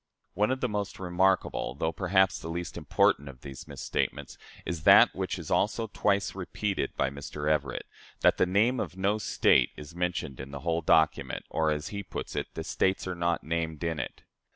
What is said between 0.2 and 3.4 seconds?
One of the most remarkable though, perhaps, the least important